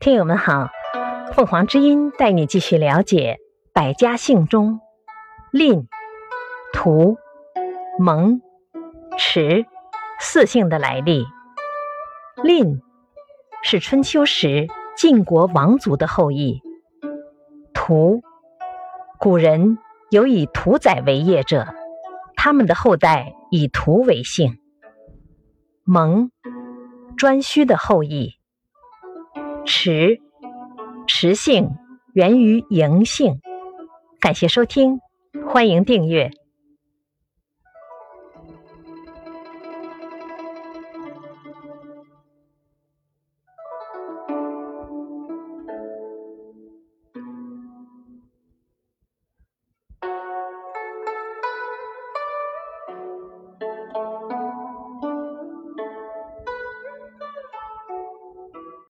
[0.00, 0.70] 听友们好，
[1.32, 3.40] 凤凰之音带你继续了解
[3.72, 4.78] 百家姓中
[5.50, 5.88] 蔺、
[6.72, 7.16] 涂、
[7.98, 8.40] 蒙、
[9.16, 9.66] 迟
[10.20, 11.26] 四姓的来历。
[12.44, 12.80] 蔺
[13.64, 16.62] 是春秋时晋国王族的后裔。
[17.74, 18.22] 涂，
[19.18, 19.78] 古人
[20.10, 21.66] 有以屠宰为业者，
[22.36, 24.60] 他们的后代以屠为姓。
[25.82, 26.30] 蒙，
[27.16, 28.37] 颛顼的后裔。
[29.68, 30.18] 迟，
[31.06, 31.68] 迟性
[32.14, 33.38] 源于嬴姓。
[34.18, 34.98] 感谢收听，
[35.46, 36.30] 欢迎订阅。